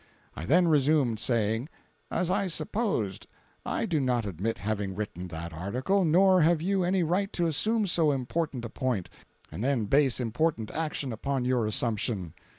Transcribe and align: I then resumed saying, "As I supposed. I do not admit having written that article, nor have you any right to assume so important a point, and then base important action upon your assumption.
I 0.35 0.45
then 0.45 0.67
resumed 0.67 1.19
saying, 1.19 1.69
"As 2.09 2.31
I 2.31 2.47
supposed. 2.47 3.27
I 3.63 3.85
do 3.85 3.99
not 3.99 4.25
admit 4.25 4.57
having 4.57 4.95
written 4.95 5.27
that 5.27 5.53
article, 5.53 6.03
nor 6.05 6.41
have 6.41 6.59
you 6.59 6.83
any 6.83 7.03
right 7.03 7.31
to 7.33 7.45
assume 7.45 7.85
so 7.85 8.11
important 8.11 8.65
a 8.65 8.69
point, 8.69 9.11
and 9.51 9.63
then 9.63 9.85
base 9.85 10.19
important 10.19 10.71
action 10.71 11.13
upon 11.13 11.45
your 11.45 11.67
assumption. 11.67 12.33